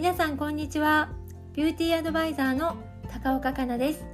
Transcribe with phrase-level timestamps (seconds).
[0.00, 1.10] 皆さんこんにちは。
[1.52, 2.78] ビューティーアドバイザーの
[3.10, 4.06] 高岡香奈です。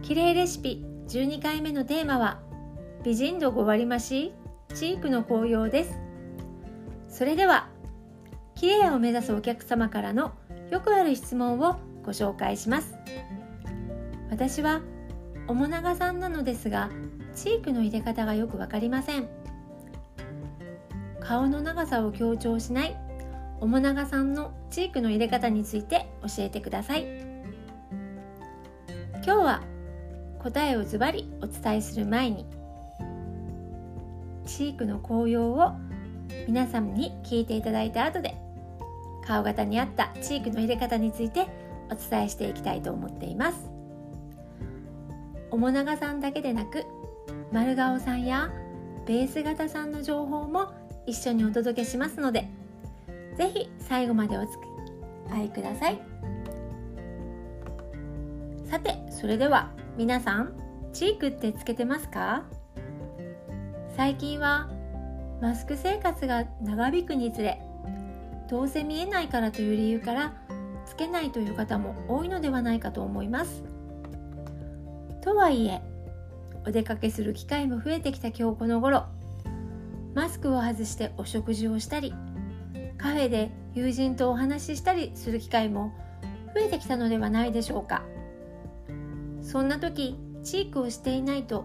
[0.00, 2.40] 綺麗レシピ12回目のテーマは
[3.04, 4.32] 美人度5割増し
[4.72, 5.98] チークの紅葉です。
[7.10, 7.68] それでは
[8.54, 10.32] 綺麗を目指すお客様からの
[10.70, 12.94] よくある質問をご紹介します。
[14.30, 14.80] 私は
[15.46, 16.88] 面長さんなのですが
[17.34, 19.28] チークの入れ方がよくわかりません。
[21.20, 23.01] 顔の長さを強調しない
[23.62, 27.06] 面長さんのチークの入れ方について教えてください。
[29.24, 29.62] 今日は
[30.42, 32.44] 答えをズバリお伝えする前に
[34.44, 35.72] チークの紅葉を
[36.48, 38.34] 皆さんに聞いていただいた後で
[39.24, 41.46] 顔型に合ったチークの入れ方について
[41.88, 43.70] お伝えしていきたいと思っています。
[45.52, 46.84] 面長さんだけでなく
[47.52, 48.50] 丸顔さんや
[49.06, 50.72] ベース型さんの情報も
[51.06, 52.48] 一緒にお届けしますので
[53.36, 56.00] ぜひ最後までお付き合いください。
[58.64, 60.54] さてそれでは皆さん
[60.92, 62.44] チークってつけてますか？
[63.96, 64.70] 最近は
[65.40, 67.60] マスク生活が長引くにつれ
[68.50, 70.34] どうせ見えないからという理由から
[70.86, 73.62] つけないという方も多いのではないかと思います。
[75.22, 75.80] とはいえ
[76.66, 79.06] お出かけする機会も増えてきた今日この頃
[80.14, 82.14] マスクを外してお食事をしたり
[83.02, 85.92] カフェで友人とお話ししたりする機会も
[86.54, 88.04] 増えてきたのではないでしょうか。
[89.42, 91.64] そんな時チークをしていないと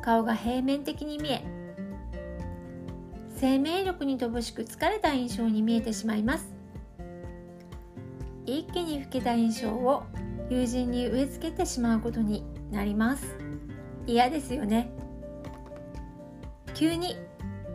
[0.00, 1.44] 顔が平面的に見え
[3.36, 6.54] 生命力に乏しく疲れた印象に見えてしまいます。
[8.46, 10.04] 一気に老けた印象を
[10.48, 13.36] 友人に植え付けてしまうことになります。
[14.06, 14.90] 嫌ですよね。
[16.74, 17.16] 急に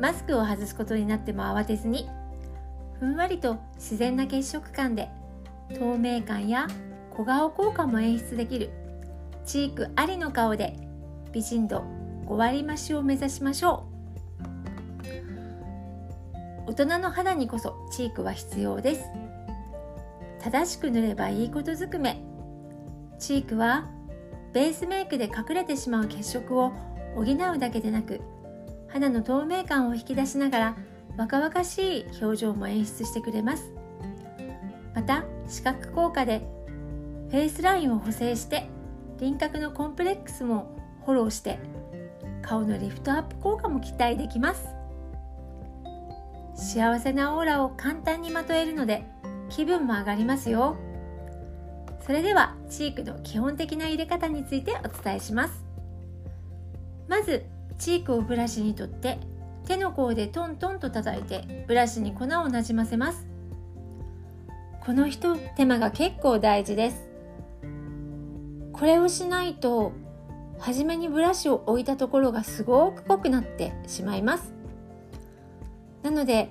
[0.01, 2.09] マスクを外すことになっても慌てずに
[2.99, 5.09] ふんわりと自然な血色感で
[5.77, 6.67] 透明感や
[7.11, 8.69] 小顔効果も演出できる
[9.45, 10.75] チークありの顔で
[11.31, 11.83] 美人度
[12.25, 13.93] 5割増しを目指しましょう。
[16.65, 19.03] 大人の肌にこそチークは必要です。
[20.41, 22.21] 正しく塗ればいいことずくめ
[23.17, 23.89] チークは
[24.53, 26.73] ベースメイクで隠れてしまう血色を
[27.15, 28.19] 補うだけでなく
[28.89, 30.77] 肌の透明感を引き出しながら
[31.17, 33.71] 若々しい表情も演出してくれます。
[34.95, 36.47] また視覚効果で
[37.29, 38.69] フェイスラインを補正して
[39.19, 41.59] 輪郭のコンプレックスもフォローして
[42.41, 44.67] 顔のリフトアップ効果も期待できます。
[46.55, 49.03] 幸せなオーラを簡単にまとえるので
[49.49, 50.77] 気分も上がりますよ。
[52.05, 55.63] それではチークの基本的な入れ方についてお伝えします。
[57.07, 57.45] まず
[57.77, 59.19] チークをブラシにとって
[59.65, 63.25] 手の甲でトントンと叩いてブラシに粉をなじませます。
[64.85, 67.07] このひと手間が結構大事です。
[68.73, 69.93] これをしないと
[70.59, 74.53] 初めにブラシを置いたところがすごく濃くなってしまいます。
[76.01, 76.49] なので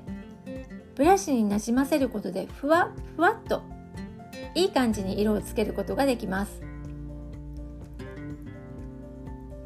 [0.94, 3.62] ブラシになじませることでふわふわっと
[4.54, 6.71] いい感じに色をつけることができます。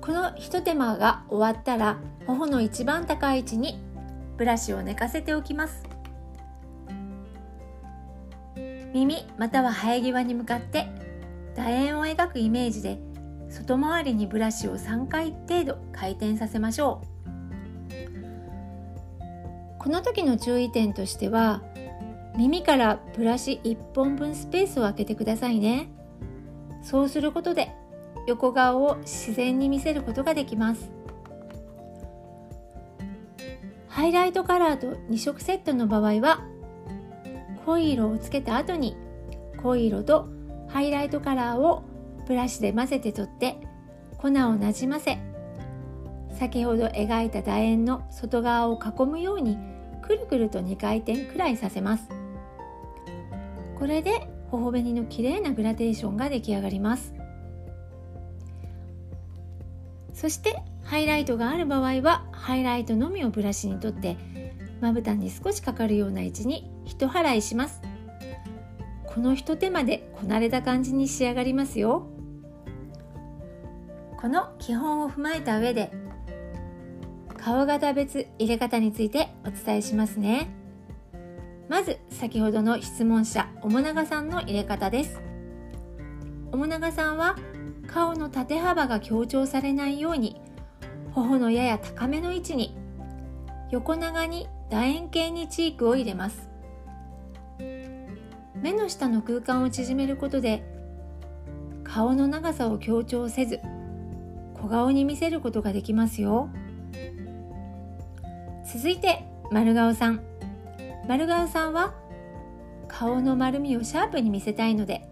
[0.07, 3.83] このひと手間が終わったら頬の一番高い位置に
[4.37, 5.83] ブラシを寝かせておきます。
[8.95, 10.87] 耳または生え際に向かって
[11.57, 13.01] 楕円を描くイメージで
[13.51, 17.07] 外回りにブラシを3回程度回転させましょう。
[19.81, 21.65] この時の注意点としては
[22.37, 25.89] 耳からブラシ1本分スペースを空けてくださいね。
[26.81, 27.73] そうすることで
[28.27, 30.91] 横顔を自然に見せることができます。
[33.89, 36.45] ハイライトカラーと2色セットの場合は
[37.65, 38.95] 濃い色をつけた後に
[39.63, 40.29] 濃い色と
[40.69, 41.83] ハイライトカラーを
[42.27, 43.57] ブラシで混ぜて取って
[44.19, 45.19] 粉をなじませ
[46.39, 49.57] 先ほど描いた楕円の外側を囲むように
[50.03, 52.09] くるくると2回転くらいさせます。
[53.79, 57.15] これで頬紅の綺麗なグラデーションが出来上がります。
[60.17, 64.17] そしてハイライトがある場合はハイライトのみをブラシにとって
[64.81, 67.83] まぶたに少しかかるような位置に一払いします。
[69.07, 72.07] この一手間でこなれた感じに仕上がりますよ。
[74.17, 75.93] この基本を踏まえた上で
[77.37, 80.49] 顔型別入れ方についてお伝えしますね。
[81.69, 85.21] まず先ほどの質問者おもながさんの入れ方です。
[86.53, 87.37] おもながさんは
[87.97, 90.39] 顔の縦幅が強調されないように
[91.15, 92.77] 頬のやや高めの位置に
[93.71, 96.51] 横長に楕円形にチークを入れます。
[98.55, 100.63] 目の下の空間を縮めることで
[101.85, 103.61] 顔の長さを強調せず
[104.53, 106.51] 小顔に見せることができますよ。
[108.71, 110.21] 続いて丸顔さん。
[111.09, 111.95] 丸顔さんは
[112.89, 115.09] 顔の丸みをシャープに見せたいので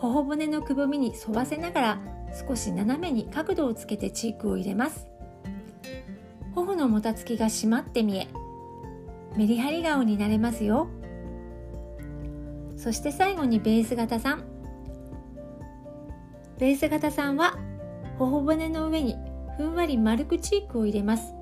[0.00, 1.98] 頬骨のくぼみに沿わせながら
[2.48, 5.08] 少し斜めに角度をつけてチークを入れます。
[6.54, 8.28] 頬のもたつきが締まって見え
[9.36, 10.88] メリハリ顔になれますよ。
[12.76, 14.44] そして最後にベース型さん。
[16.58, 17.56] ベース型さんは
[18.18, 19.16] 頬骨の上に
[19.56, 21.34] ふんわり丸くチークを入れます。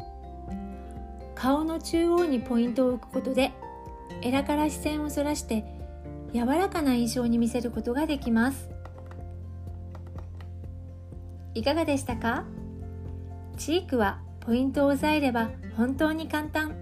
[1.34, 3.52] 顔の中央にポイントを置くことで
[4.22, 5.64] エラから視線をそらして
[6.32, 8.68] 柔らかな印象に見せることができます。
[11.54, 12.44] いかがでしたか？
[13.56, 16.76] チークはポイントを押さえれば本当に簡単。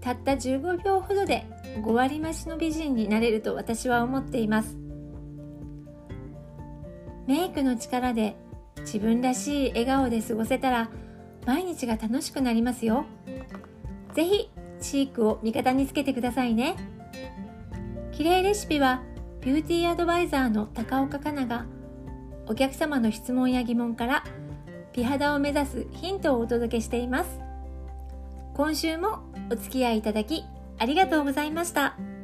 [0.00, 1.46] たった15秒ほどで
[1.82, 4.76] 5割増しの美人になれると私は思っています。
[7.26, 8.36] メイクの力で
[8.80, 10.90] 自分らしい笑顔で過ごせたら
[11.44, 13.04] 毎日が楽しくなりますよ。
[14.12, 16.76] ぜひチークを味方につけてくださいね。
[18.16, 19.02] 綺麗レシピは
[19.42, 21.66] ビューティーアドバイザーの高岡かなが
[22.46, 24.24] お客様の質問や疑問から
[24.94, 27.40] 美肌を目指すヒントをお届けしています
[28.54, 29.22] 今週も
[29.52, 30.44] お付き合いいただき
[30.78, 32.15] ありがとうございました。